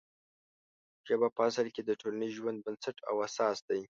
[1.07, 3.81] ژبه په اصل کې د ټولنیز ژوند بنسټ او اساس دی.